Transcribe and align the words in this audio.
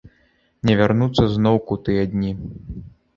Не 0.69 0.77
вярнуцца 0.79 1.25
зноўку 1.35 1.77
тыя 1.91 2.07
дні. 2.15 2.31